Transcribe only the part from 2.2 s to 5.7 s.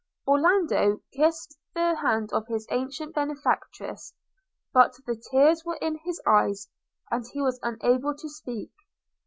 of his ancient benefactress; but the tears